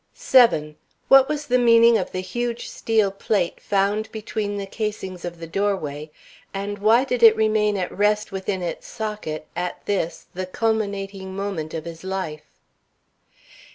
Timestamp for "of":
1.95-2.11, 5.23-5.39, 11.75-11.85